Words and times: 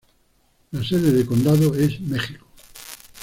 La 0.71 0.83
sede 0.83 1.11
de 1.11 1.23
condado 1.27 1.75
es 1.75 1.99
Mexico. 2.01 2.47